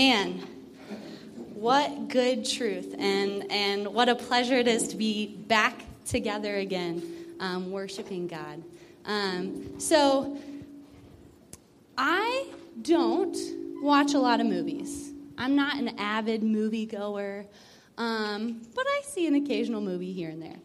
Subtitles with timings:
[0.00, 0.38] Man,
[1.52, 7.02] what good truth, and, and what a pleasure it is to be back together again,
[7.38, 8.62] um, worshiping God.
[9.04, 10.38] Um, so,
[11.98, 12.46] I
[12.80, 13.36] don't
[13.82, 15.12] watch a lot of movies.
[15.36, 17.44] I'm not an avid moviegoer,
[17.98, 20.60] um, but I see an occasional movie here and there.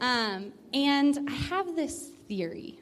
[0.00, 2.80] Um, and I have this theory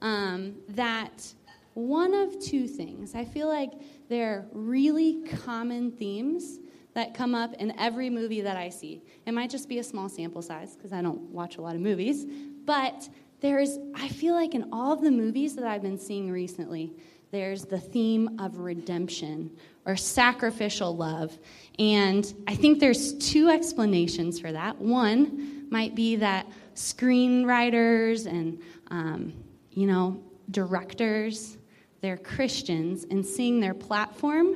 [0.00, 1.30] um, that
[1.74, 3.14] one of two things.
[3.14, 3.72] I feel like
[4.08, 6.58] there are really common themes
[6.94, 9.02] that come up in every movie that I see.
[9.26, 11.80] It might just be a small sample size because I don't watch a lot of
[11.80, 12.26] movies,
[12.64, 13.08] but
[13.40, 16.92] there's, I feel like in all of the movies that I've been seeing recently,
[17.30, 19.50] there's the theme of redemption
[19.86, 21.36] or sacrificial love.
[21.78, 24.78] And I think there's two explanations for that.
[24.78, 29.32] One might be that screenwriters and, um,
[29.70, 31.56] you know, directors,
[32.02, 34.54] they're Christians and seeing their platform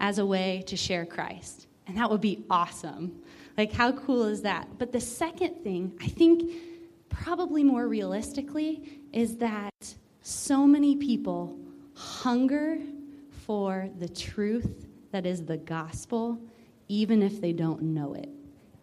[0.00, 1.68] as a way to share Christ.
[1.86, 3.22] And that would be awesome.
[3.56, 4.66] Like, how cool is that?
[4.78, 6.52] But the second thing, I think
[7.08, 11.56] probably more realistically, is that so many people
[11.94, 12.78] hunger
[13.46, 16.38] for the truth that is the gospel,
[16.88, 18.28] even if they don't know it.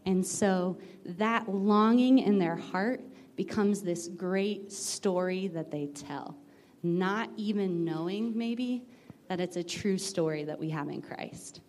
[0.05, 3.01] And so that longing in their heart
[3.35, 6.35] becomes this great story that they tell,
[6.83, 8.83] not even knowing maybe
[9.29, 11.61] that it's a true story that we have in Christ.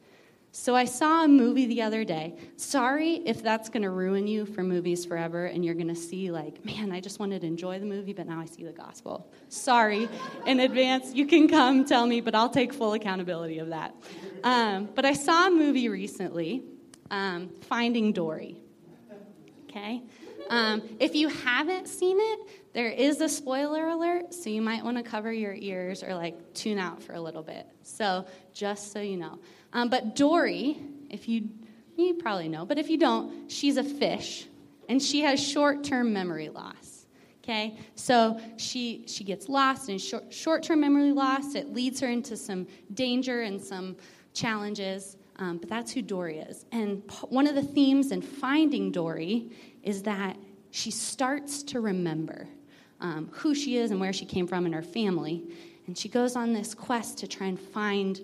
[0.57, 2.37] So I saw a movie the other day.
[2.57, 6.31] Sorry if that's going to ruin you for movies forever and you're going to see,
[6.31, 9.33] like, man, I just wanted to enjoy the movie, but now I see the gospel.
[9.49, 10.09] Sorry
[10.47, 11.13] in advance.
[11.13, 13.97] You can come tell me, but I'll take full accountability of that.
[14.45, 16.63] Um, but I saw a movie recently,
[17.11, 18.61] um, Finding Dory.
[19.75, 20.03] Okay?
[20.51, 22.41] Um, if you haven't seen it,
[22.75, 26.55] there is a spoiler alert, so you might want to cover your ears or like
[26.55, 27.67] tune out for a little bit.
[27.83, 29.39] So, just so you know.
[29.73, 30.79] Um, but Dory,
[31.11, 31.49] if you,
[31.97, 34.47] you probably know, but if you don't, she's a fish
[34.89, 37.07] and she has short term memory loss.
[37.43, 37.77] Okay?
[37.97, 42.67] So she, she gets lost, and short term memory loss, it leads her into some
[42.93, 43.97] danger and some
[44.35, 45.17] challenges.
[45.37, 46.65] Um, but that's who Dory is.
[46.71, 49.51] And one of the themes in finding Dory
[49.85, 50.37] is that
[50.71, 52.49] she starts to remember
[53.01, 55.45] um, who she is and where she came from and her family.
[55.87, 58.21] And she goes on this quest to try and find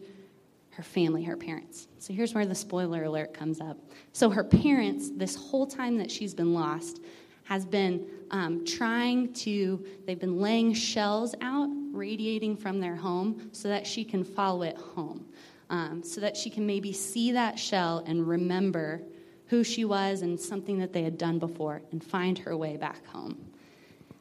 [0.70, 1.88] her family, her parents.
[1.98, 3.76] So here's where the spoiler alert comes up.
[4.12, 7.00] So her parents, this whole time that she's been lost,
[7.44, 13.68] has been um, trying to, they've been laying shells out, radiating from their home, so
[13.68, 15.26] that she can follow it home.
[15.68, 19.02] Um, so that she can maybe see that shell and remember
[19.50, 23.04] who she was and something that they had done before and find her way back
[23.06, 23.36] home.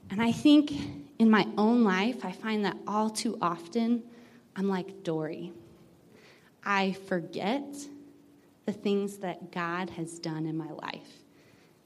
[0.10, 0.74] And I think
[1.20, 4.02] in my own life, I find that all too often,
[4.56, 5.54] I'm like Dory.
[6.66, 7.64] I forget
[8.66, 11.24] the things that God has done in my life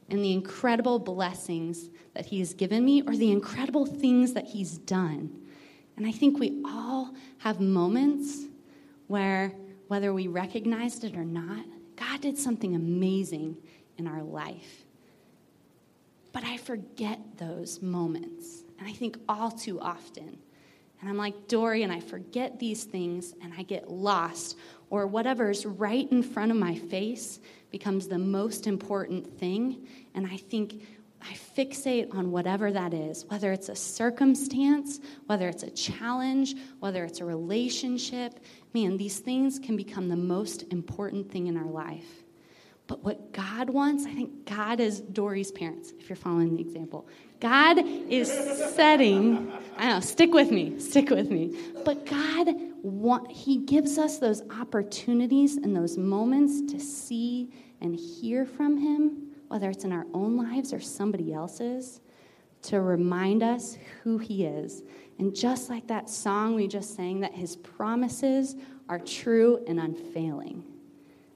[0.10, 4.78] and the incredible blessings that He has given me or the incredible things that He's
[4.78, 5.30] done.
[5.98, 8.46] And I think we all have moments
[9.08, 9.52] where,
[9.90, 11.66] whether we recognized it or not,
[11.96, 13.58] God did something amazing
[13.98, 14.86] in our life.
[16.32, 18.64] But I forget those moments.
[18.80, 20.40] And I think all too often
[21.04, 24.58] and I'm like Dory, and I forget these things and I get lost,
[24.90, 29.86] or whatever's right in front of my face becomes the most important thing.
[30.16, 30.82] And I think
[31.24, 37.06] I fixate on whatever that is, whether it's a circumstance, whether it's a challenge, whether
[37.06, 38.40] it's a relationship.
[38.74, 42.24] Man, these things can become the most important thing in our life.
[42.88, 47.08] But what God wants, I think God is Dory's parents, if you're following the example.
[47.40, 51.58] God is setting, I know, stick with me, stick with me.
[51.86, 52.50] But God,
[52.82, 57.50] want, He gives us those opportunities and those moments to see
[57.80, 62.02] and hear from Him, whether it's in our own lives or somebody else's,
[62.64, 64.82] to remind us who He is.
[65.20, 68.56] And just like that song we just sang, that His promises
[68.90, 70.64] are true and unfailing.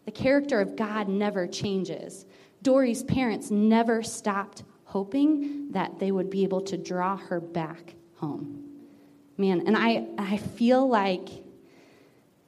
[0.06, 2.25] The character of God never changes.
[2.64, 8.63] Dory's parents never stopped hoping that they would be able to draw her back home.
[9.38, 11.30] Man, and I, I feel like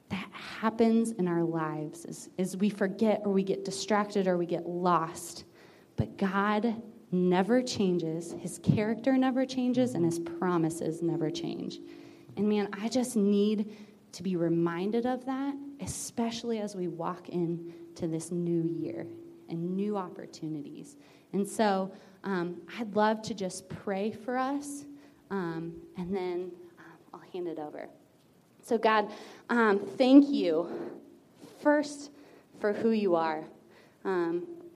[0.08, 4.46] that happens in our lives as, as we forget or we get distracted or we
[4.46, 5.44] get lost.
[6.00, 6.82] But God
[7.12, 11.78] never changes, His character never changes, and His promises never change.
[12.38, 13.76] And man, I just need
[14.12, 19.06] to be reminded of that, especially as we walk into this new year
[19.50, 20.96] and new opportunities.
[21.34, 21.92] And so
[22.24, 24.86] um, I'd love to just pray for us,
[25.30, 27.90] um, and then um, I'll hand it over.
[28.62, 29.12] So, God,
[29.50, 30.66] um, thank you.
[31.62, 32.10] first
[32.58, 33.44] for who you are.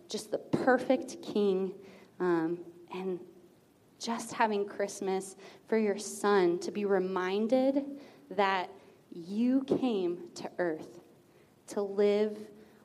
[0.08, 1.72] Just the perfect king.
[2.20, 2.58] Um,
[2.92, 3.18] and
[3.98, 5.36] just having Christmas
[5.66, 7.84] for your son to be reminded
[8.30, 8.70] that
[9.10, 11.00] you came to earth
[11.68, 12.38] to live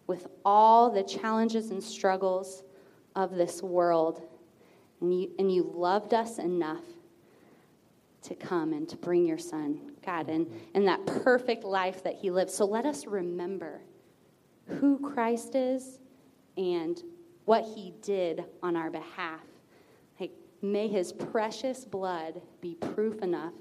[0.08, 2.64] with all the challenges and struggles
[3.16, 4.22] of this world.
[5.02, 6.84] And you, and you loved us enough
[8.24, 12.32] to come and to bring your son, God, and, and that perfect life that he
[12.32, 12.52] lived.
[12.52, 13.82] So let us remember
[14.68, 16.00] who Christ is
[16.58, 17.02] and
[17.46, 19.42] what he did on our behalf.
[20.20, 20.32] Like,
[20.62, 23.54] may his precious blood be proof enough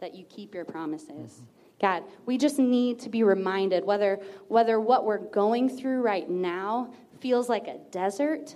[0.00, 1.08] that you keep your promises.
[1.08, 1.44] Mm-hmm.
[1.80, 6.92] God, we just need to be reminded whether, whether what we're going through right now
[7.20, 8.54] feels like a desert,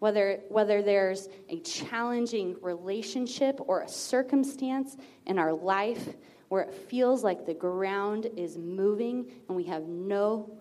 [0.00, 4.96] whether, whether there's a challenging relationship or a circumstance
[5.26, 6.08] in our life
[6.48, 10.58] where it feels like the ground is moving and we have no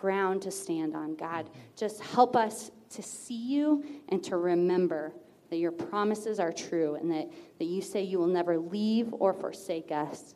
[0.00, 1.14] ground to stand on.
[1.14, 5.12] God, just help us to see you and to remember
[5.50, 9.32] that your promises are true and that, that you say you will never leave or
[9.32, 10.34] forsake us.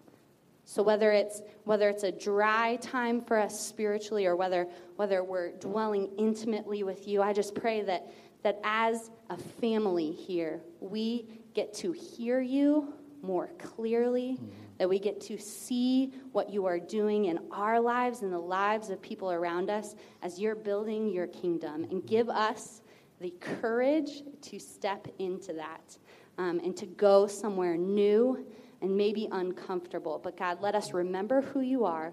[0.67, 4.67] So whether it's whether it's a dry time for us spiritually or whether
[4.97, 8.11] whether we're dwelling intimately with you, I just pray that
[8.43, 14.64] that as a family here, we get to hear you more clearly, mm-hmm.
[14.79, 18.91] That we get to see what you are doing in our lives and the lives
[18.91, 22.83] of people around us as you're building your kingdom, and give us
[23.21, 25.97] the courage to step into that
[26.39, 28.45] um, and to go somewhere new
[28.83, 30.21] and maybe uncomfortable.
[30.23, 32.13] But God, let us remember who you are,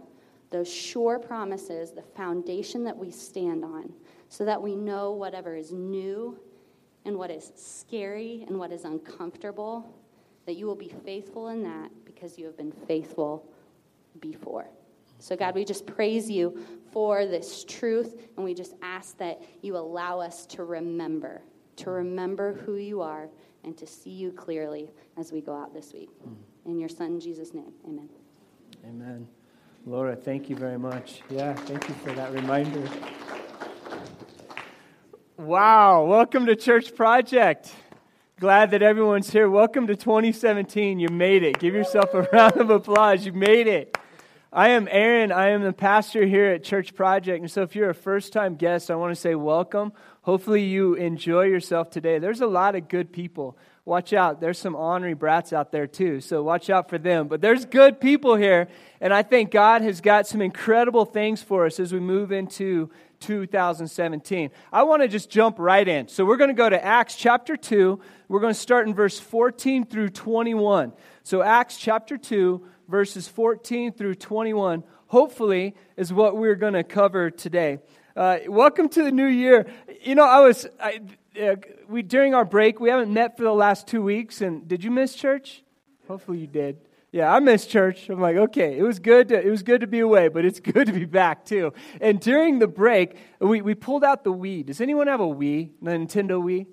[0.51, 3.91] those sure promises, the foundation that we stand on,
[4.29, 6.39] so that we know whatever is new
[7.05, 9.93] and what is scary and what is uncomfortable,
[10.51, 13.49] that you will be faithful in that because you have been faithful
[14.19, 14.67] before.
[15.17, 16.61] So, God, we just praise you
[16.91, 21.41] for this truth, and we just ask that you allow us to remember,
[21.77, 23.29] to remember who you are,
[23.63, 26.09] and to see you clearly as we go out this week.
[26.21, 26.33] Hmm.
[26.69, 28.09] In your Son, Jesus' name, amen.
[28.85, 29.29] Amen.
[29.85, 31.21] Laura, thank you very much.
[31.29, 32.89] Yeah, thank you for that reminder.
[35.37, 37.73] Wow, welcome to Church Project.
[38.41, 39.47] Glad that everyone's here.
[39.47, 40.99] Welcome to 2017.
[40.99, 41.59] You made it.
[41.59, 43.23] Give yourself a round of applause.
[43.23, 43.95] You made it.
[44.51, 45.31] I am Aaron.
[45.31, 47.41] I am the pastor here at Church Project.
[47.41, 49.93] And so if you're a first time guest, I want to say welcome.
[50.23, 52.17] Hopefully you enjoy yourself today.
[52.17, 53.59] There's a lot of good people.
[53.85, 54.41] Watch out.
[54.41, 56.19] There's some ornery brats out there too.
[56.19, 57.27] So watch out for them.
[57.27, 58.69] But there's good people here.
[58.99, 62.89] And I think God has got some incredible things for us as we move into
[63.21, 64.51] 2017.
[64.73, 66.09] I want to just jump right in.
[66.09, 67.99] So we're going to go to Acts chapter 2.
[68.27, 70.91] We're going to start in verse 14 through 21.
[71.23, 77.29] So Acts chapter 2, verses 14 through 21, hopefully, is what we're going to cover
[77.31, 77.79] today.
[78.15, 79.65] Uh, welcome to the new year.
[80.01, 80.99] You know, I was, I,
[81.41, 81.55] uh,
[81.87, 84.91] we, during our break, we haven't met for the last two weeks, and did you
[84.91, 85.63] miss church?
[86.07, 86.77] Hopefully you did.
[87.11, 88.09] Yeah, I miss church.
[88.09, 89.29] I'm like, okay, it was good.
[89.29, 91.73] To, it was good to be away, but it's good to be back too.
[91.99, 94.65] And during the break, we, we pulled out the Wii.
[94.65, 95.71] Does anyone have a Wii?
[95.83, 96.67] Nintendo Wii?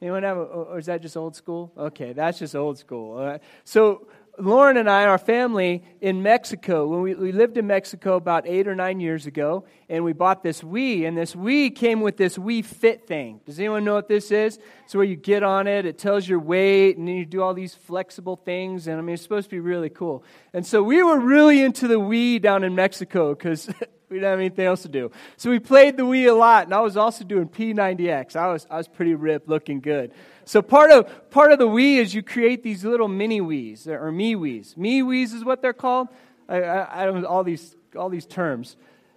[0.00, 1.72] Anyone have a, or is that just old school?
[1.76, 3.18] Okay, that's just old school.
[3.18, 8.16] Uh, so Lauren and I, our family in Mexico, when we, we lived in Mexico
[8.16, 12.00] about eight or nine years ago, and we bought this Wii, and this Wii came
[12.00, 13.40] with this Wii Fit thing.
[13.46, 14.58] Does anyone know what this is?
[14.84, 17.54] It's where you get on it, it tells your weight, and then you do all
[17.54, 20.24] these flexible things, and I mean, it's supposed to be really cool.
[20.52, 23.70] And so we were really into the Wii down in Mexico because
[24.14, 25.10] we didn't have anything else to do.
[25.36, 28.36] So we played the Wii a lot, and I was also doing P90X.
[28.36, 30.12] I was, I was pretty ripped, looking good.
[30.44, 34.12] So part of part of the Wii is you create these little mini Wii's or
[34.12, 34.76] me Wii's.
[34.76, 36.10] Me Wii's is what they're called.
[36.48, 38.76] I, I, I don't all these all these terms.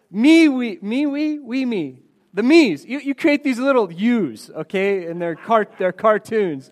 [0.10, 2.00] Me we me we we me.
[2.34, 2.84] The me's.
[2.84, 6.72] You, you create these little U's, okay, and they're car, they're cartoons.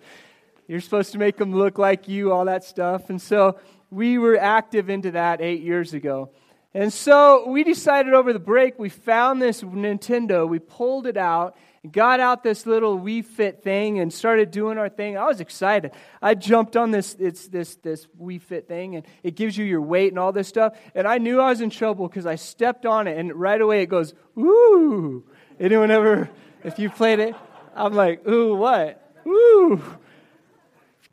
[0.68, 3.12] You're supposed to make them look like you, all that stuff.
[3.12, 3.60] And so
[3.92, 6.32] we were active into that eight years ago.
[6.76, 11.56] And so we decided over the break, we found this Nintendo, we pulled it out,
[11.90, 15.18] got out this little Wii Fit thing and started doing our thing.
[15.18, 15.92] I was excited.
[16.22, 19.80] I jumped on this it's this this Wii Fit thing and it gives you your
[19.80, 20.78] weight and all this stuff.
[20.94, 23.82] And I knew I was in trouble because I stepped on it and right away
[23.82, 25.24] it goes, ooh.
[25.58, 26.30] Anyone ever
[26.66, 27.36] if you played it?
[27.74, 29.02] I'm like, ooh, what?
[29.26, 29.82] Ooh.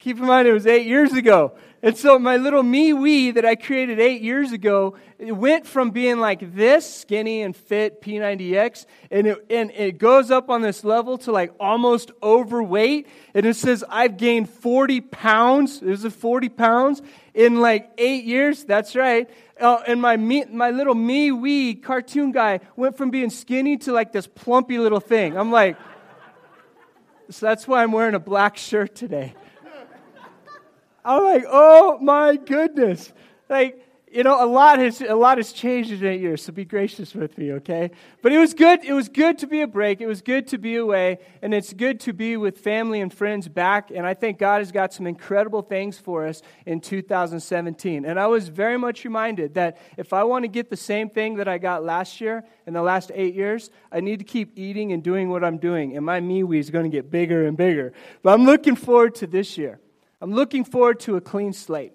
[0.02, 1.52] Keep in mind, it was eight years ago.
[1.80, 5.90] And so my little me we that I created eight years ago, it went from
[5.90, 10.82] being like this, skinny and fit, P90X, and it, and it goes up on this
[10.82, 13.06] level to like almost overweight.
[13.32, 15.80] And it says, I've gained 40 pounds.
[15.82, 17.00] It 40 pounds
[17.32, 18.64] in like eight years?
[18.64, 19.30] That's right.
[19.60, 23.92] Uh, and my, me, my little me we cartoon guy went from being skinny to
[23.92, 25.36] like this plumpy little thing.
[25.36, 25.76] I'm like,
[27.30, 29.34] so that's why I'm wearing a black shirt today.
[31.04, 33.12] I'm like, oh my goodness.
[33.48, 33.82] Like,
[34.12, 37.14] you know, a lot has a lot has changed in eight years, so be gracious
[37.14, 37.90] with me, okay?
[38.20, 38.84] But it was good.
[38.84, 40.02] It was good to be a break.
[40.02, 43.48] It was good to be away, and it's good to be with family and friends
[43.48, 43.90] back.
[43.90, 48.04] And I think God has got some incredible things for us in 2017.
[48.04, 51.36] And I was very much reminded that if I want to get the same thing
[51.36, 54.92] that I got last year in the last eight years, I need to keep eating
[54.92, 57.94] and doing what I'm doing, and my MeWe is going to get bigger and bigger.
[58.22, 59.80] But I'm looking forward to this year.
[60.22, 61.94] I'm looking forward to a clean slate.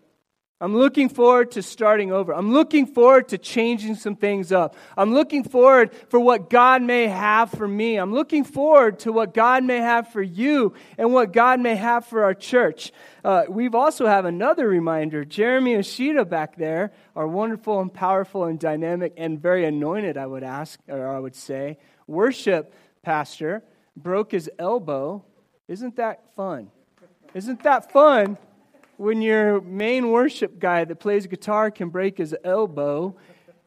[0.60, 2.34] I'm looking forward to starting over.
[2.34, 4.76] I'm looking forward to changing some things up.
[4.98, 7.96] I'm looking forward for what God may have for me.
[7.96, 12.06] I'm looking forward to what God may have for you and what God may have
[12.06, 12.92] for our church.
[13.24, 15.24] Uh, we've also have another reminder.
[15.24, 20.26] Jeremy and Ashita back there are wonderful and powerful and dynamic and very anointed, I
[20.26, 21.78] would ask, or I would say.
[22.08, 23.64] Worship pastor
[23.96, 25.24] broke his elbow.
[25.70, 26.72] Isn't that fun?
[27.34, 28.38] Isn't that fun
[28.98, 33.16] when your main worship guy that plays guitar can break his elbow?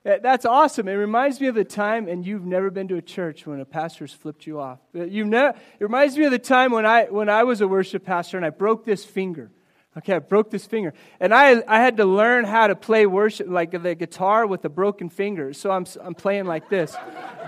[0.03, 0.89] That's awesome.
[0.89, 3.67] It reminds me of the time, and you've never been to a church when a
[3.67, 4.79] pastor's flipped you off.
[4.95, 8.05] You've never, it reminds me of the time when I, when I was a worship
[8.05, 9.51] pastor and I broke this finger.
[9.99, 10.95] Okay, I broke this finger.
[11.19, 14.69] And I, I had to learn how to play worship, like the guitar with a
[14.69, 15.53] broken finger.
[15.53, 16.97] So I'm, I'm playing like this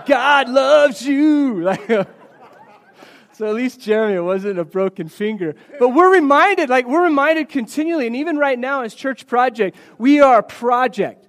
[0.05, 1.63] God loves you.
[1.63, 1.89] Like,
[3.33, 5.55] so at least Jeremy, wasn't a broken finger.
[5.79, 10.19] But we're reminded, like we're reminded continually, and even right now as Church Project, we
[10.19, 11.27] are a project.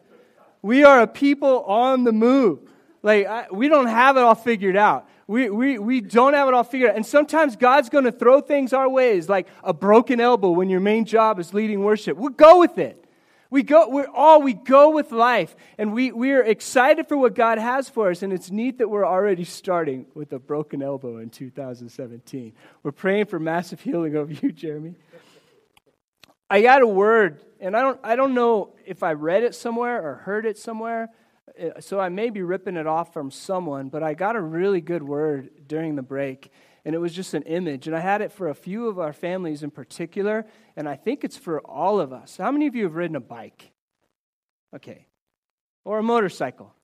[0.63, 2.61] We are a people on the move.
[3.03, 5.09] Like I, we don't have it all figured out.
[5.27, 6.97] We, we, we don't have it all figured out.
[6.97, 10.81] And sometimes God's going to throw things our ways, like a broken elbow when your
[10.81, 12.17] main job is leading worship.
[12.17, 13.04] We'll go with it.
[13.51, 17.59] We go, we're all, we go with life, and we, we're excited for what God
[17.59, 21.31] has for us, and it's neat that we're already starting with a broken elbow in
[21.31, 22.53] 2017.
[22.83, 24.97] We're praying for massive healing over you, Jeremy.
[26.51, 30.03] I got a word, and I don't, I don't know if I read it somewhere
[30.03, 31.11] or heard it somewhere,
[31.61, 34.81] uh, so I may be ripping it off from someone, but I got a really
[34.81, 36.51] good word during the break
[36.85, 37.87] and it was just an image.
[37.87, 41.25] And I had it for a few of our families in particular, and I think
[41.25, 42.37] it's for all of us.
[42.37, 43.73] How many of you have ridden a bike?
[44.75, 45.07] Okay.
[45.85, 46.75] Or a motorcycle?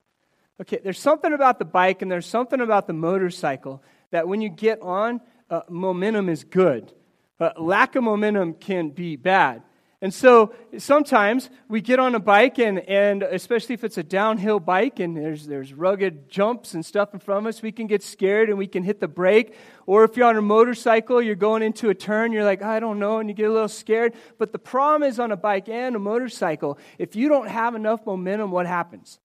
[0.61, 4.51] Okay, there's something about the bike and there's something about the motorcycle that when you
[4.51, 6.93] get on, uh, momentum is good.
[7.39, 9.63] Uh, lack of momentum can be bad.
[10.03, 14.59] And so sometimes we get on a bike, and, and especially if it's a downhill
[14.59, 18.03] bike and there's, there's rugged jumps and stuff in front of us, we can get
[18.03, 19.55] scared and we can hit the brake.
[19.85, 22.99] Or if you're on a motorcycle, you're going into a turn, you're like, I don't
[22.99, 24.15] know, and you get a little scared.
[24.39, 28.07] But the problem is on a bike and a motorcycle, if you don't have enough
[28.07, 29.19] momentum, what happens?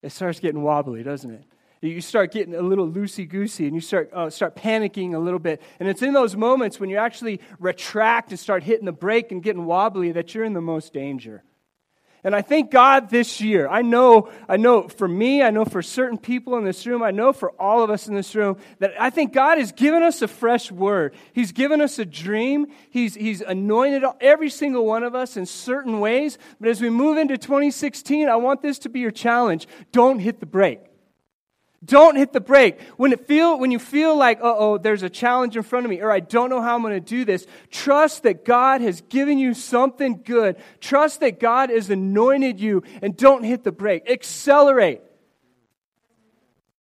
[0.00, 1.44] It starts getting wobbly, doesn't it?
[1.88, 5.38] You start getting a little loosey goosey and you start, uh, start panicking a little
[5.38, 5.60] bit.
[5.78, 9.42] And it's in those moments when you actually retract and start hitting the brake and
[9.42, 11.42] getting wobbly that you're in the most danger.
[12.24, 13.68] And I thank God this year.
[13.68, 17.10] I know, I know for me, I know for certain people in this room, I
[17.10, 20.22] know for all of us in this room, that I think God has given us
[20.22, 21.14] a fresh word.
[21.34, 22.68] He's given us a dream.
[22.88, 26.38] He's, he's anointed every single one of us in certain ways.
[26.58, 29.68] But as we move into 2016, I want this to be your challenge.
[29.92, 30.80] Don't hit the brake.
[31.84, 32.80] Don't hit the brake.
[32.96, 36.00] When, it feel, when you feel like, oh, there's a challenge in front of me,
[36.00, 39.38] or I don't know how I'm going to do this, trust that God has given
[39.38, 40.56] you something good.
[40.80, 44.08] Trust that God has anointed you, and don't hit the brake.
[44.08, 45.00] Accelerate.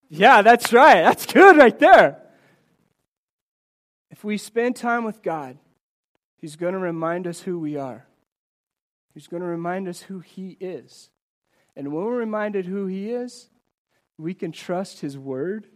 [0.10, 1.02] Yeah, that's right.
[1.02, 2.22] That's good right there.
[4.10, 5.58] If we spend time with God,
[6.36, 8.06] He's going to remind us who we are.
[9.14, 11.10] He's going to remind us who He is.
[11.76, 13.50] And when we're reminded who He is,
[14.22, 15.68] we can trust His word.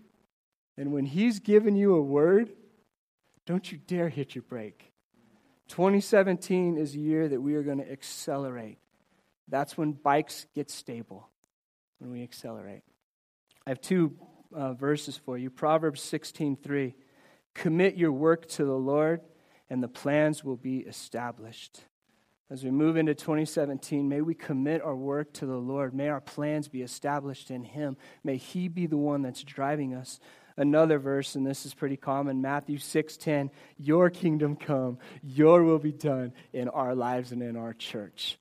[0.78, 2.52] And when He's given you a word,
[3.46, 4.92] don't you dare hit your brake.
[5.70, 8.78] 2017 is a year that we are going to accelerate.
[9.48, 11.30] That's when bikes get stable,
[12.00, 12.84] when we accelerate.
[13.66, 14.14] I have two
[14.54, 15.50] uh, verses for you.
[15.50, 16.94] Proverbs 16:3.
[17.54, 19.22] Commit your work to the Lord,
[19.70, 21.80] and the plans will be established.
[22.50, 25.96] As we move into 2017, may we commit our work to the Lord.
[25.96, 27.98] May our plans be established in Him.
[28.24, 30.20] May He be the one that's driving us.
[30.56, 35.92] Another verse, and this is pretty common, Matthew 6:10, "Your kingdom come, your will be
[35.92, 38.40] done in our lives and in our church."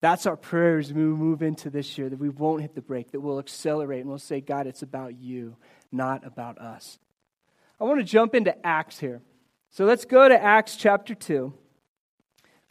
[0.00, 3.12] That's our prayers as we move into this year, that we won't hit the brake,
[3.12, 5.56] that we'll accelerate and we'll say, God, it's about you,
[5.90, 6.98] not about us.
[7.80, 9.22] I want to jump into Acts here.
[9.70, 11.52] So let's go to Acts chapter 2.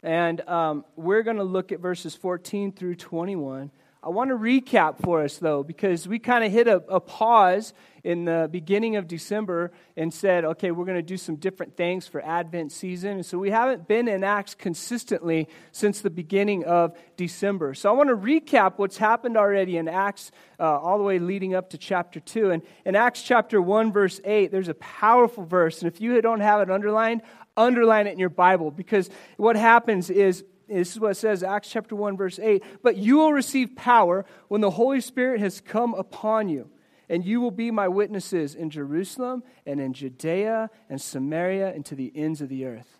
[0.02, 3.70] And um, we're going to look at verses 14 through 21.
[4.00, 7.74] I want to recap for us, though, because we kind of hit a, a, pause
[8.04, 12.06] in the beginning of December and said, okay, we're going to do some different things
[12.06, 13.10] for Advent season.
[13.10, 17.74] And so we haven't been in Acts consistently since the beginning of December.
[17.74, 21.56] So I want to recap what's happened already in Acts uh, all the way leading
[21.56, 22.52] up to chapter 2.
[22.52, 25.82] And in Acts chapter 1, verse 8, there's a powerful verse.
[25.82, 27.22] And if you don't have it underlined,
[27.58, 31.70] underline it in your Bible because what happens is this is what it says, Acts
[31.70, 32.62] chapter 1, verse 8.
[32.82, 36.70] But you will receive power when the Holy Spirit has come upon you,
[37.08, 41.94] and you will be my witnesses in Jerusalem and in Judea and Samaria and to
[41.94, 42.98] the ends of the earth.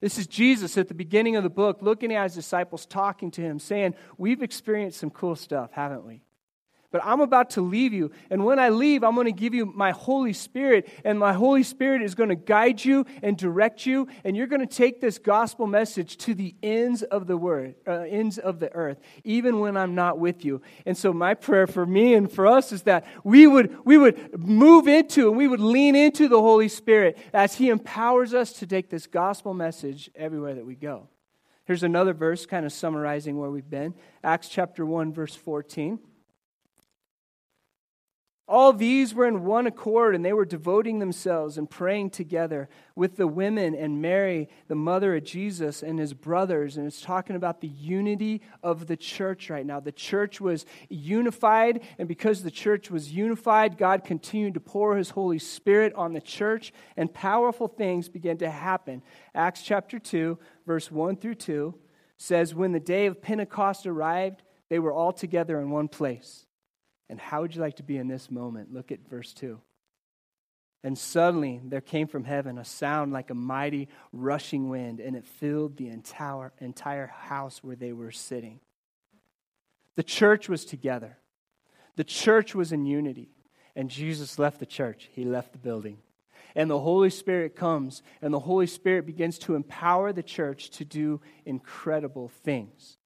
[0.00, 3.40] This is Jesus at the beginning of the book looking at his disciples, talking to
[3.40, 6.22] him, saying, We've experienced some cool stuff, haven't we?
[6.90, 8.10] But I'm about to leave you.
[8.30, 10.88] And when I leave, I'm going to give you my Holy Spirit.
[11.04, 14.08] And my Holy Spirit is going to guide you and direct you.
[14.24, 18.04] And you're going to take this gospel message to the ends of the word, uh,
[18.08, 20.62] ends of the earth, even when I'm not with you.
[20.84, 24.38] And so my prayer for me and for us is that we would, we would
[24.38, 28.66] move into and we would lean into the Holy Spirit as He empowers us to
[28.66, 31.08] take this gospel message everywhere that we go.
[31.66, 33.94] Here's another verse kind of summarizing where we've been.
[34.22, 35.98] Acts chapter 1, verse 14.
[38.48, 43.16] All these were in one accord, and they were devoting themselves and praying together with
[43.16, 46.76] the women and Mary, the mother of Jesus, and his brothers.
[46.76, 49.80] And it's talking about the unity of the church right now.
[49.80, 55.10] The church was unified, and because the church was unified, God continued to pour his
[55.10, 59.02] Holy Spirit on the church, and powerful things began to happen.
[59.34, 60.38] Acts chapter 2,
[60.68, 61.74] verse 1 through 2
[62.16, 66.46] says, When the day of Pentecost arrived, they were all together in one place.
[67.08, 68.72] And how would you like to be in this moment?
[68.72, 69.60] Look at verse 2.
[70.82, 75.26] And suddenly there came from heaven a sound like a mighty rushing wind, and it
[75.26, 78.60] filled the entire, entire house where they were sitting.
[79.96, 81.18] The church was together,
[81.96, 83.30] the church was in unity.
[83.78, 85.98] And Jesus left the church, he left the building.
[86.54, 90.84] And the Holy Spirit comes, and the Holy Spirit begins to empower the church to
[90.86, 92.96] do incredible things.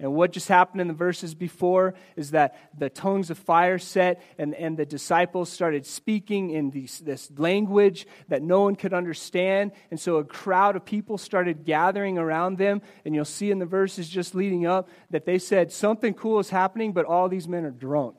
[0.00, 4.22] And what just happened in the verses before is that the tongues of fire set,
[4.38, 9.72] and, and the disciples started speaking in these, this language that no one could understand.
[9.90, 12.80] And so a crowd of people started gathering around them.
[13.04, 16.48] And you'll see in the verses just leading up that they said, Something cool is
[16.48, 18.16] happening, but all these men are drunk.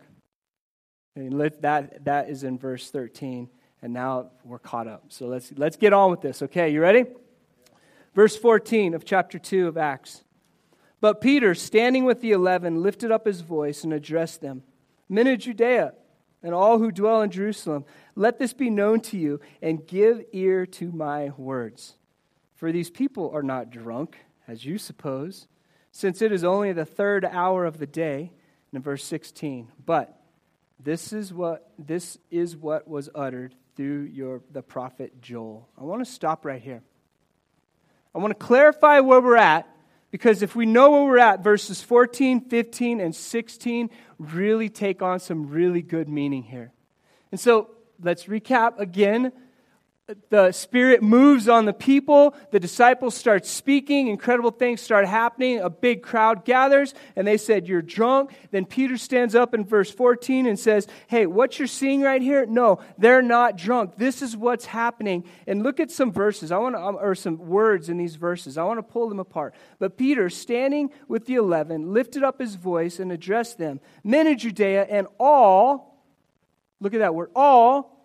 [1.16, 3.50] And that, that is in verse 13.
[3.82, 5.06] And now we're caught up.
[5.10, 6.70] So let's, let's get on with this, okay?
[6.70, 7.06] You ready?
[8.14, 10.24] Verse 14 of chapter 2 of Acts.
[11.02, 14.64] But Peter, standing with the eleven, lifted up his voice and addressed them
[15.12, 15.94] Men of Judea
[16.42, 17.84] and all who dwell in Jerusalem,
[18.16, 21.96] let this be known to you, and give ear to my words.
[22.56, 25.48] For these people are not drunk, as you suppose,
[25.92, 28.32] since it is only the third hour of the day.
[28.74, 30.18] In verse 16, but
[30.80, 35.68] this is what this is what was uttered through your the prophet Joel.
[35.78, 36.82] I want to stop right here.
[38.16, 39.68] I want to clarify where we're at
[40.12, 45.20] because if we know where we're at, verses 14, 15, and 16 really take on
[45.20, 46.72] some really good meaning here.
[47.32, 47.72] And so
[48.02, 49.32] let's recap again
[50.30, 52.36] the Spirit moves on the people.
[52.52, 54.08] The disciples start speaking.
[54.08, 55.60] Incredible things start happening.
[55.60, 58.32] A big crowd gathers, and they said, You're drunk.
[58.52, 62.46] Then Peter stands up in verse 14 and says, Hey, what you're seeing right here?
[62.46, 63.98] No, they're not drunk.
[63.98, 65.24] This is what's happening.
[65.48, 66.52] And look at some verses.
[66.52, 68.58] I want to, um, or some words in these verses.
[68.58, 69.54] I want to pull them apart.
[69.80, 74.38] But Peter, standing with the eleven, lifted up his voice and addressed them Men of
[74.38, 76.04] Judea and all,
[76.80, 78.01] look at that word, all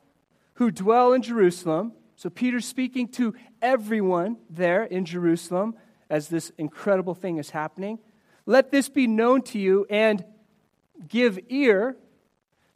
[0.56, 1.92] who dwell in Jerusalem.
[2.16, 5.74] So Peter's speaking to everyone there in Jerusalem
[6.10, 7.98] as this incredible thing is happening.
[8.46, 10.24] Let this be known to you and
[11.08, 11.96] give ear.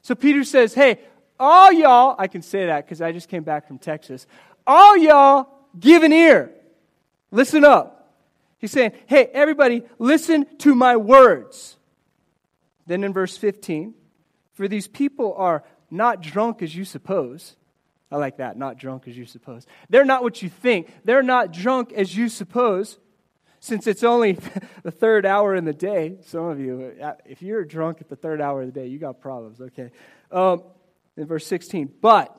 [0.02, 1.00] So Peter says, Hey,
[1.38, 4.26] all y'all, I can say that because I just came back from Texas.
[4.66, 6.52] All y'all, give an ear.
[7.30, 8.14] Listen up.
[8.58, 11.76] He's saying, Hey, everybody, listen to my words.
[12.86, 13.94] Then in verse 15,
[14.52, 17.56] for these people are not drunk as you suppose
[18.10, 18.56] I like that.
[18.56, 19.66] Not drunk as you suppose.
[19.88, 20.92] They're not what you think.
[21.04, 22.98] They're not drunk as you suppose,
[23.60, 24.32] since it's only
[24.82, 26.16] the third hour in the day.
[26.26, 28.98] Some of you, uh, if you're drunk at the third hour of the day, you
[28.98, 29.90] got problems, okay?
[30.32, 30.64] Um,
[31.16, 32.36] in verse 16, but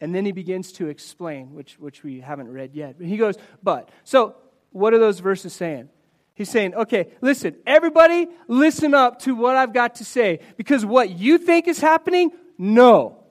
[0.00, 2.96] And then he begins to explain, which, which we haven't read yet.
[2.98, 3.90] But he goes, But.
[4.04, 4.36] So,
[4.70, 5.88] what are those verses saying?
[6.34, 10.40] He's saying, okay, listen, everybody, listen up to what I've got to say.
[10.56, 13.23] Because what you think is happening, no.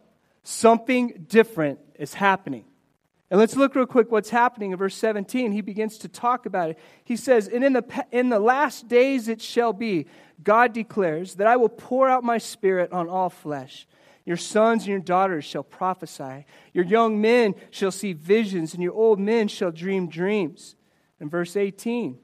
[0.43, 2.65] Something different is happening.
[3.31, 5.51] And let's look real quick what's happening in verse 17.
[5.51, 6.79] He begins to talk about it.
[7.03, 10.05] He says, And in the, in the last days it shall be,
[10.43, 13.87] God declares, that I will pour out my spirit on all flesh.
[14.25, 16.45] Your sons and your daughters shall prophesy.
[16.73, 20.75] Your young men shall see visions, and your old men shall dream dreams.
[21.19, 22.19] In verse 18,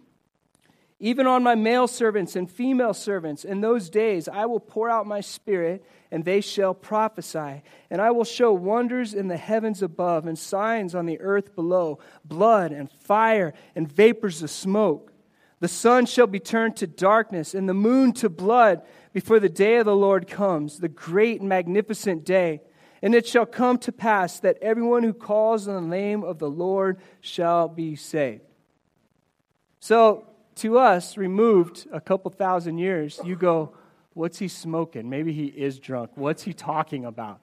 [0.99, 5.07] even on my male servants and female servants, in those days I will pour out
[5.07, 7.61] my spirit, and they shall prophesy.
[7.89, 11.99] And I will show wonders in the heavens above, and signs on the earth below
[12.25, 15.11] blood and fire and vapors of smoke.
[15.59, 18.81] The sun shall be turned to darkness, and the moon to blood
[19.13, 22.61] before the day of the Lord comes, the great and magnificent day.
[23.01, 26.49] And it shall come to pass that everyone who calls on the name of the
[26.49, 28.43] Lord shall be saved.
[29.79, 33.73] So, to us, removed a couple thousand years, you go,
[34.13, 35.09] What's he smoking?
[35.09, 36.11] Maybe he is drunk.
[36.15, 37.41] What's he talking about?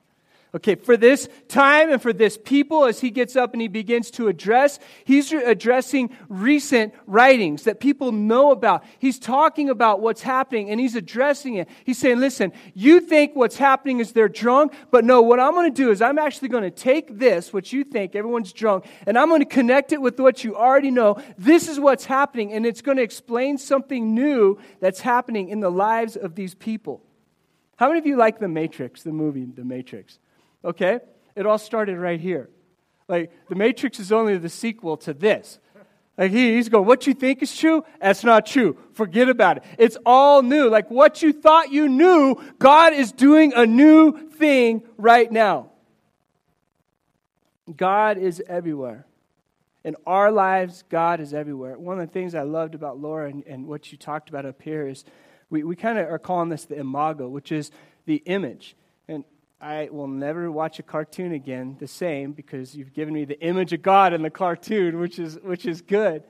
[0.54, 4.10] Okay, for this time and for this people, as he gets up and he begins
[4.12, 8.84] to address, he's addressing recent writings that people know about.
[8.98, 11.68] He's talking about what's happening and he's addressing it.
[11.84, 15.70] He's saying, listen, you think what's happening is they're drunk, but no, what I'm going
[15.70, 19.18] to do is I'm actually going to take this, what you think everyone's drunk, and
[19.18, 21.20] I'm going to connect it with what you already know.
[21.36, 25.70] This is what's happening, and it's going to explain something new that's happening in the
[25.70, 27.02] lives of these people.
[27.76, 30.18] How many of you like The Matrix, the movie The Matrix?
[30.66, 30.98] Okay?
[31.36, 32.50] It all started right here.
[33.08, 35.60] Like, The Matrix is only the sequel to this.
[36.18, 37.84] Like, he, he's going, What you think is true?
[38.00, 38.76] That's not true.
[38.94, 39.64] Forget about it.
[39.78, 40.68] It's all new.
[40.68, 45.70] Like, what you thought you knew, God is doing a new thing right now.
[47.74, 49.06] God is everywhere.
[49.84, 51.78] In our lives, God is everywhere.
[51.78, 54.60] One of the things I loved about Laura and, and what you talked about up
[54.60, 55.04] here is
[55.48, 57.70] we, we kind of are calling this the imago, which is
[58.04, 58.74] the image.
[59.60, 63.72] I will never watch a cartoon again the same because you've given me the image
[63.72, 66.24] of God in the cartoon, which is, which is good.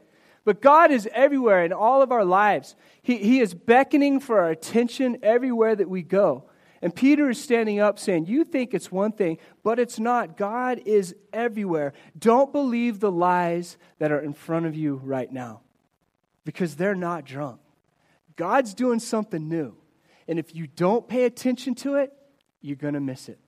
[0.45, 2.77] But God is everywhere in all of our lives.
[3.03, 6.45] He, he is beckoning for our attention everywhere that we go.
[6.81, 10.37] And Peter is standing up saying, You think it's one thing, but it's not.
[10.37, 11.95] God is everywhere.
[12.17, 15.63] Don't believe the lies that are in front of you right now
[16.45, 17.61] because they're not drunk.
[18.37, 19.75] God's doing something new.
[20.29, 22.13] And if you don't pay attention to it,
[22.67, 23.39] you're going to miss it.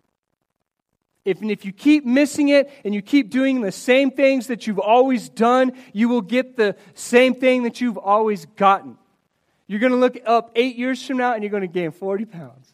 [1.25, 4.79] If, if you keep missing it and you keep doing the same things that you've
[4.79, 8.97] always done, you will get the same thing that you've always gotten.
[9.67, 12.25] You're going to look up eight years from now and you're going to gain 40
[12.25, 12.73] pounds.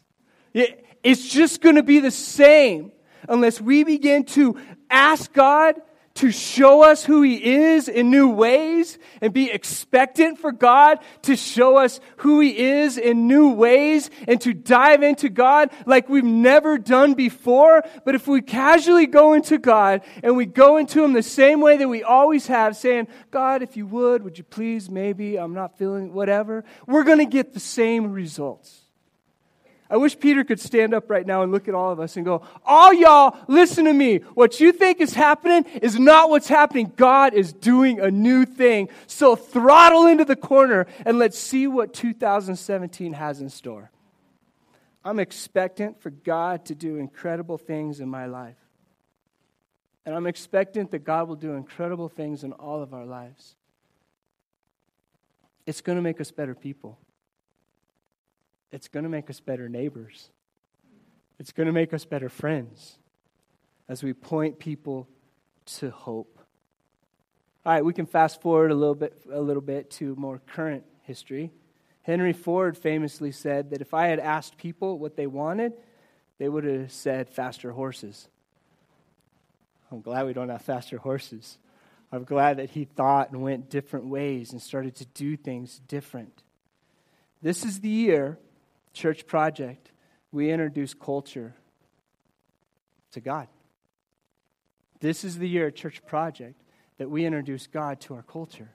[0.53, 2.91] It's just going to be the same
[3.27, 4.57] unless we begin to
[4.89, 5.75] ask God
[6.15, 11.35] to show us who He is in new ways and be expectant for God to
[11.35, 16.23] show us who He is in new ways and to dive into God like we've
[16.23, 17.83] never done before.
[18.05, 21.77] But if we casually go into God and we go into Him the same way
[21.77, 25.77] that we always have, saying, God, if you would, would you please, maybe, I'm not
[25.77, 28.84] feeling whatever, we're going to get the same results.
[29.89, 32.25] I wish Peter could stand up right now and look at all of us and
[32.25, 34.17] go, All y'all, listen to me.
[34.33, 36.91] What you think is happening is not what's happening.
[36.95, 38.89] God is doing a new thing.
[39.05, 43.91] So throttle into the corner and let's see what 2017 has in store.
[45.03, 48.57] I'm expectant for God to do incredible things in my life.
[50.03, 53.55] And I'm expectant that God will do incredible things in all of our lives.
[55.67, 56.97] It's going to make us better people
[58.75, 60.29] it's going to make us better neighbors.
[61.39, 62.99] It's going to make us better friends
[63.87, 65.07] as we point people
[65.77, 66.37] to hope.
[67.65, 70.83] All right, we can fast forward a little bit a little bit to more current
[71.03, 71.53] history.
[72.01, 75.71] Henry Ford famously said that if I had asked people what they wanted,
[76.37, 78.27] they would have said faster horses.
[79.89, 81.57] I'm glad we don't have faster horses.
[82.11, 86.43] I'm glad that he thought and went different ways and started to do things different.
[87.41, 88.37] This is the year
[88.95, 89.91] church project,
[90.31, 91.53] we introduce culture
[93.11, 93.47] to God.
[94.99, 96.61] This is the year, church project,
[96.97, 98.71] that we introduce God to our culture.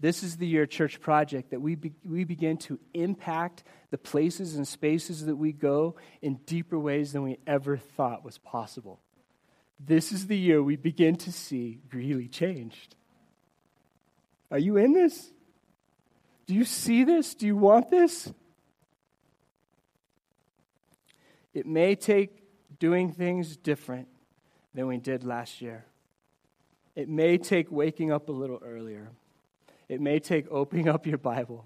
[0.00, 4.54] This is the year, church project, that we, be, we begin to impact the places
[4.54, 9.00] and spaces that we go in deeper ways than we ever thought was possible.
[9.80, 12.94] This is the year we begin to see Greeley changed.
[14.50, 15.30] Are you in this?
[16.46, 17.34] Do you see this?
[17.34, 18.32] Do you want this?
[21.54, 22.42] It may take
[22.78, 24.08] doing things different,
[24.74, 25.84] than we did last year.
[26.94, 29.10] It may take waking up a little earlier.
[29.88, 31.64] It may take opening up your Bible.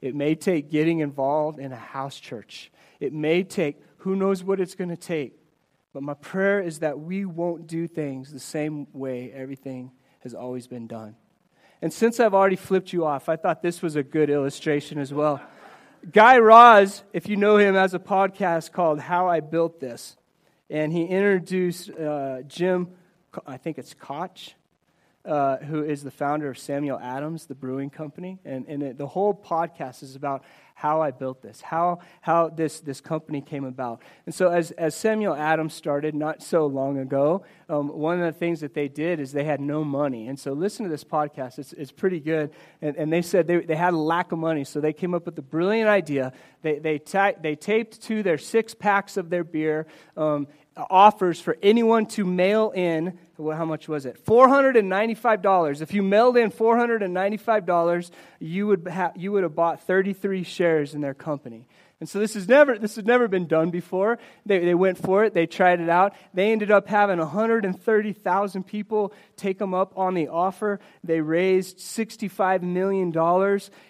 [0.00, 2.70] It may take getting involved in a house church.
[3.00, 5.38] It may take, who knows what it's going to take.
[5.92, 10.66] But my prayer is that we won't do things the same way everything has always
[10.66, 11.16] been done.
[11.82, 15.12] And since I've already flipped you off, I thought this was a good illustration as
[15.12, 15.42] well.
[16.12, 20.16] Guy Raz, if you know him, has a podcast called How I Built This.
[20.70, 22.88] And he introduced uh, Jim,
[23.44, 24.54] I think it's Koch,
[25.26, 28.38] uh, who is the founder of Samuel Adams, the brewing company.
[28.44, 30.44] And, and it, the whole podcast is about
[30.76, 34.02] how I built this, how, how this, this company came about.
[34.26, 38.38] And so, as, as Samuel Adams started not so long ago, um, one of the
[38.38, 40.28] things that they did is they had no money.
[40.28, 42.50] And so, listen to this podcast, it's, it's pretty good.
[42.82, 45.24] And, and they said they, they had a lack of money, so they came up
[45.24, 46.34] with a brilliant idea.
[46.60, 51.56] They, they, ta- they taped to their six packs of their beer um, offers for
[51.62, 54.24] anyone to mail in well, how much was it?
[54.24, 55.82] $495.
[55.82, 61.14] If you mailed in $495, you would, you would have bought 33 shares in their
[61.14, 61.66] company.
[61.98, 64.18] And so this has never, this has never been done before.
[64.44, 65.32] They, they went for it.
[65.32, 66.14] They tried it out.
[66.34, 70.78] They ended up having 130,000 people take them up on the offer.
[71.02, 73.12] They raised $65 million.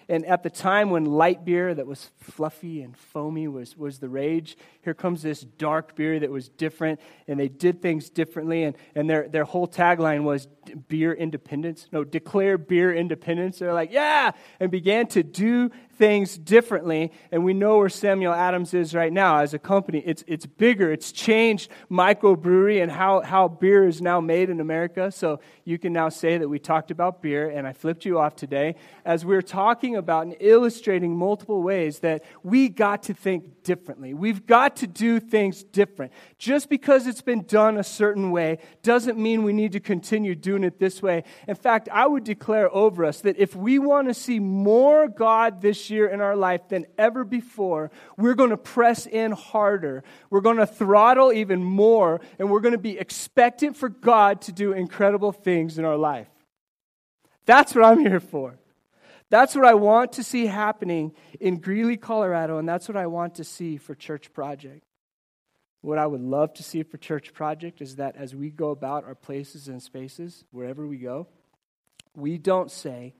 [0.09, 4.07] And at the time when light beer that was fluffy and foamy was, was the
[4.07, 6.99] rage, here comes this dark beer that was different.
[7.27, 8.63] And they did things differently.
[8.63, 10.47] And, and their, their whole tagline was
[10.87, 11.87] beer independence.
[11.91, 13.59] No, declare beer independence.
[13.59, 17.11] They're like, yeah, and began to do things differently.
[17.31, 20.03] And we know where Samuel Adams is right now as a company.
[20.05, 25.11] It's, it's bigger, it's changed microbrewery and how, how beer is now made in America.
[25.11, 28.35] So you can now say that we talked about beer, and I flipped you off
[28.35, 34.13] today as we're talking about and illustrating multiple ways that we got to think differently.
[34.13, 36.13] We've got to do things different.
[36.37, 40.63] Just because it's been done a certain way doesn't mean we need to continue doing
[40.63, 41.23] it this way.
[41.47, 45.61] In fact, I would declare over us that if we want to see more God
[45.61, 50.03] this year in our life than ever before, we're going to press in harder.
[50.29, 54.51] We're going to throttle even more, and we're going to be expectant for God to
[54.51, 56.27] do incredible things in our life.
[57.45, 58.57] That's what I'm here for.
[59.29, 63.35] That's what I want to see happening in Greeley, Colorado, and that's what I want
[63.35, 64.85] to see for Church Project.
[65.81, 69.03] What I would love to see for Church Project is that as we go about
[69.03, 71.27] our places and spaces, wherever we go,
[72.15, 73.13] we don't say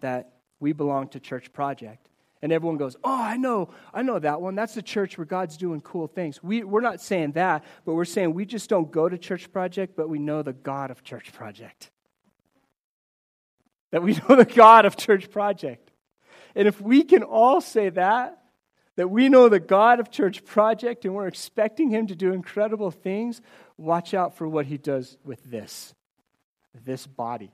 [0.00, 2.08] that we belong to Church Project.
[2.40, 4.54] And everyone goes, Oh, I know, I know that one.
[4.54, 6.42] That's the church where God's doing cool things.
[6.42, 9.96] We, we're not saying that, but we're saying we just don't go to Church Project,
[9.96, 11.90] but we know the God of Church Project.
[13.94, 15.92] That we know the God of Church Project.
[16.56, 18.42] And if we can all say that,
[18.96, 22.90] that we know the God of Church Project and we're expecting Him to do incredible
[22.90, 23.40] things,
[23.76, 25.94] watch out for what He does with this,
[26.84, 27.52] this body.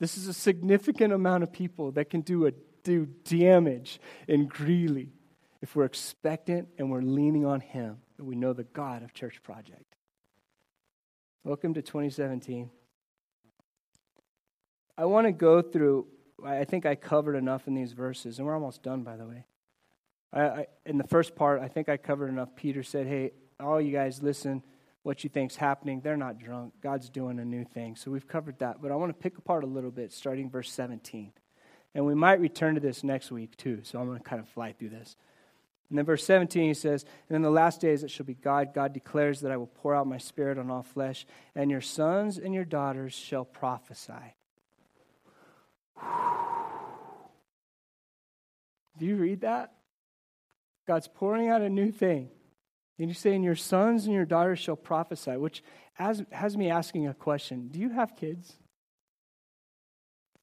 [0.00, 2.52] This is a significant amount of people that can do a
[2.82, 5.12] do damage in Greeley
[5.60, 9.42] if we're expectant and we're leaning on Him and we know the God of Church
[9.42, 9.94] Project.
[11.44, 12.70] Welcome to 2017.
[14.96, 16.06] I want to go through,
[16.44, 19.44] I think I covered enough in these verses, and we're almost done, by the way.
[20.32, 22.54] I, I, in the first part, I think I covered enough.
[22.56, 24.62] Peter said, Hey, all you guys, listen
[25.04, 26.00] what you think's happening.
[26.00, 26.72] They're not drunk.
[26.82, 27.94] God's doing a new thing.
[27.94, 28.80] So we've covered that.
[28.82, 31.30] But I want to pick apart a little bit, starting verse 17.
[31.94, 34.48] And we might return to this next week too, so I'm going to kind of
[34.48, 35.16] fly through this.
[35.90, 38.72] And then verse 17, he says, And in the last days it shall be God.
[38.74, 42.38] God declares that I will pour out my spirit on all flesh, and your sons
[42.38, 44.34] and your daughters shall prophesy.
[48.98, 49.72] Do you read that?
[50.86, 52.28] God's pouring out a new thing.
[52.98, 55.62] And he's saying, Your sons and your daughters shall prophesy, which
[55.94, 58.54] has, has me asking a question Do you have kids?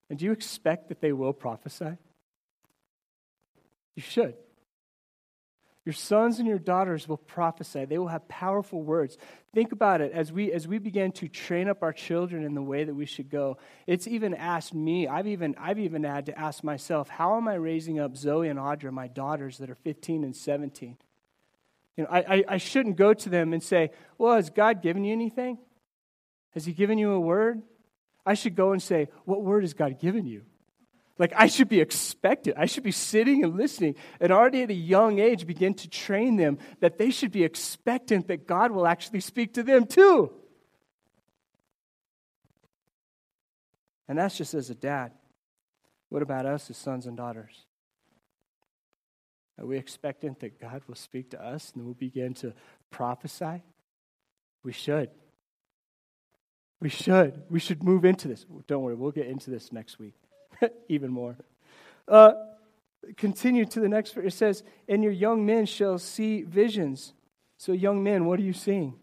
[0.09, 1.97] And do you expect that they will prophesy?
[3.95, 4.35] You should.
[5.83, 7.85] Your sons and your daughters will prophesy.
[7.85, 9.17] They will have powerful words.
[9.53, 12.61] Think about it as we as we begin to train up our children in the
[12.61, 13.57] way that we should go.
[13.87, 15.07] It's even asked me.
[15.07, 18.59] I've even I've even had to ask myself, how am I raising up Zoe and
[18.59, 20.97] Audra, my daughters that are 15 and 17?
[21.97, 25.03] You know, I, I, I shouldn't go to them and say, Well, has God given
[25.03, 25.57] you anything?
[26.51, 27.61] Has He given you a word?
[28.23, 30.43] I should go and say, What word has God given you?
[31.21, 32.55] Like, I should be expected.
[32.57, 36.35] I should be sitting and listening, and already at a young age begin to train
[36.35, 40.31] them that they should be expectant that God will actually speak to them too.
[44.07, 45.11] And that's just as a dad.
[46.09, 47.67] What about us as sons and daughters?
[49.59, 52.51] Are we expectant that God will speak to us and we'll begin to
[52.89, 53.61] prophesy?
[54.63, 55.11] We should.
[56.79, 57.43] We should.
[57.51, 58.43] We should move into this.
[58.65, 60.15] Don't worry, we'll get into this next week,
[60.89, 61.37] even more.
[62.07, 62.33] Uh,
[63.17, 64.33] continue to the next verse.
[64.33, 67.13] It says, And your young men shall see visions.
[67.57, 68.95] So, young men, what are you seeing?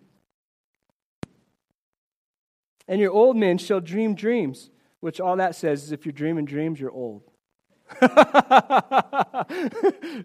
[2.88, 6.46] And your old men shall dream dreams, which all that says is if you're dreaming
[6.46, 7.22] dreams, you're old.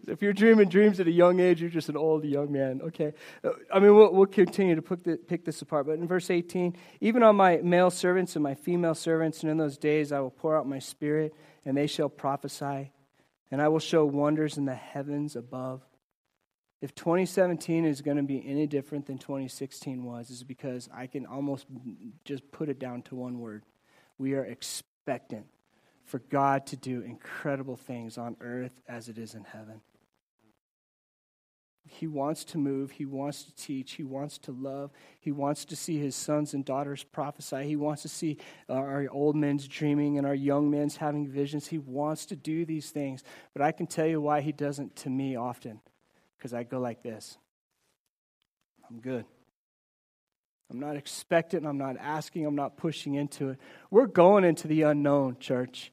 [0.08, 2.82] if you're dreaming dreams at a young age, you're just an old young man.
[2.84, 3.14] Okay.
[3.74, 5.88] I mean, we'll, we'll continue to pick, the, pick this apart.
[5.88, 9.58] But in verse 18, even on my male servants and my female servants, and in
[9.58, 11.34] those days I will pour out my spirit,
[11.66, 12.92] and they shall prophesy,
[13.50, 15.82] and I will show wonders in the heavens above.
[16.82, 21.26] If 2017 is going to be any different than 2016 was, is because I can
[21.26, 21.66] almost
[22.26, 23.64] just put it down to one word.
[24.18, 25.46] We are expectant
[26.06, 29.82] for God to do incredible things on earth as it is in heaven.
[31.86, 32.92] He wants to move.
[32.92, 33.94] He wants to teach.
[33.94, 34.92] He wants to love.
[35.20, 37.64] He wants to see his sons and daughters prophesy.
[37.66, 38.38] He wants to see
[38.70, 41.68] uh, our old men's dreaming and our young men's having visions.
[41.68, 43.24] He wants to do these things.
[43.54, 45.82] But I can tell you why he doesn't to me often.
[46.38, 47.38] Because I go like this
[48.90, 49.26] I'm good.
[50.74, 53.60] I'm not expecting, I'm not asking, I'm not pushing into it.
[53.92, 55.92] We're going into the unknown, church.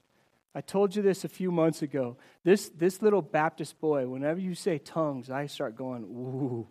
[0.54, 2.16] I told you this a few months ago.
[2.44, 6.66] This, this little Baptist boy, whenever you say tongues, I start going, ooh.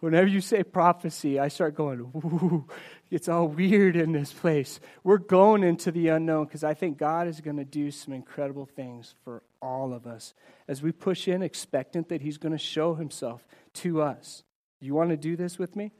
[0.00, 2.64] Whenever you say prophecy, I start going, ooh.
[3.10, 4.78] It's all weird in this place.
[5.02, 8.66] We're going into the unknown because I think God is going to do some incredible
[8.66, 10.32] things for all of us
[10.68, 14.44] as we push in, expectant that He's going to show Himself to us.
[14.80, 15.90] You want to do this with me?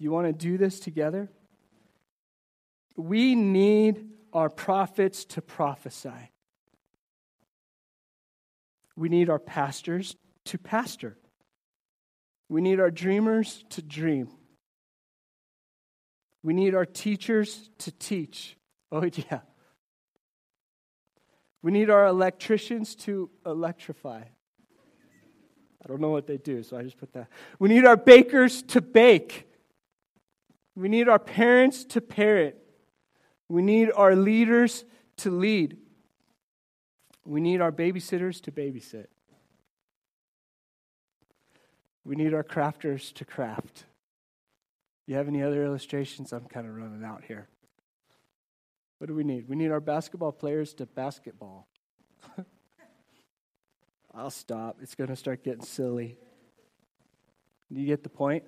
[0.00, 1.30] You want to do this together?
[2.96, 6.32] We need our prophets to prophesy.
[8.96, 11.18] We need our pastors to pastor.
[12.48, 14.30] We need our dreamers to dream.
[16.42, 18.56] We need our teachers to teach.
[18.90, 19.40] Oh, yeah.
[21.62, 24.22] We need our electricians to electrify.
[25.82, 27.28] I don't know what they do, so I just put that.
[27.58, 29.49] We need our bakers to bake.
[30.80, 32.54] We need our parents to parent.
[33.50, 34.86] We need our leaders
[35.18, 35.76] to lead.
[37.26, 39.08] We need our babysitters to babysit.
[42.02, 43.84] We need our crafters to craft.
[45.06, 46.32] You have any other illustrations?
[46.32, 47.48] I'm kind of running out here.
[48.96, 49.50] What do we need?
[49.50, 51.68] We need our basketball players to basketball.
[54.14, 54.78] I'll stop.
[54.80, 56.16] It's going to start getting silly.
[57.68, 58.44] You get the point?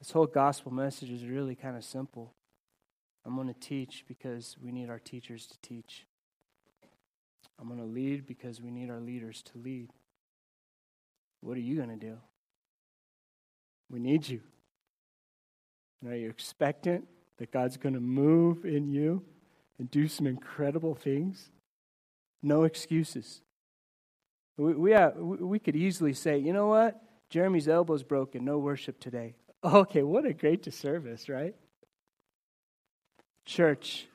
[0.00, 2.32] This whole gospel message is really kind of simple.
[3.26, 6.06] I'm going to teach because we need our teachers to teach.
[7.60, 9.90] I'm going to lead because we need our leaders to lead.
[11.42, 12.16] What are you going to do?
[13.90, 14.40] We need you.
[16.06, 19.22] Are you expectant that God's going to move in you
[19.78, 21.50] and do some incredible things?
[22.42, 23.42] No excuses.
[24.56, 27.02] We, we, uh, have, we could easily say, you know what?
[27.28, 28.46] Jeremy's elbow's broken.
[28.46, 29.34] No worship today.
[29.62, 31.54] Okay, what a great disservice, right?
[33.44, 34.06] Church,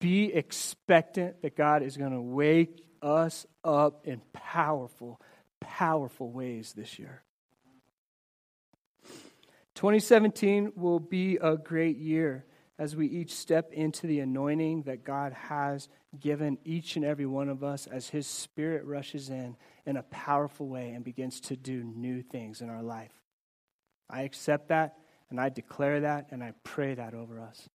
[0.00, 5.20] be expectant that God is going to wake us up in powerful,
[5.60, 7.22] powerful ways this year.
[9.74, 12.44] 2017 will be a great year
[12.78, 15.88] as we each step into the anointing that God has
[16.20, 20.68] given each and every one of us as His Spirit rushes in in a powerful
[20.68, 23.23] way and begins to do new things in our life.
[24.08, 24.96] I accept that
[25.30, 27.68] and I declare that and I pray that over us.